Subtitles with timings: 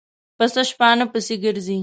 [0.37, 1.77] پسه شپانه پسې ګرځي.